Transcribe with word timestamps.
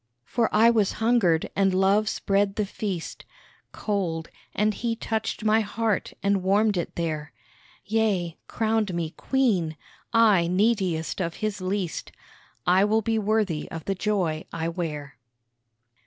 For 0.25 0.49
I 0.51 0.71
was 0.71 0.93
hungered 0.93 1.51
and 1.55 1.75
Love 1.75 2.09
spread 2.09 2.55
the 2.55 2.65
feast, 2.65 3.23
Cold 3.71 4.31
and 4.55 4.73
He 4.73 4.95
touched 4.95 5.45
my 5.45 5.59
heart 5.61 6.13
and 6.23 6.41
warmed 6.41 6.75
it 6.75 6.95
there, 6.95 7.33
Yea, 7.85 8.35
crowned 8.47 8.95
me 8.95 9.11
Queen 9.11 9.77
I 10.11 10.47
neediest 10.47 11.21
of 11.21 11.35
His 11.35 11.61
least, 11.61 12.11
I 12.65 12.83
will 12.83 13.03
be 13.03 13.19
worthy 13.19 13.69
of 13.69 13.85
the 13.85 13.93
joy 13.93 14.43
I 14.51 14.69
wear. 14.69 15.17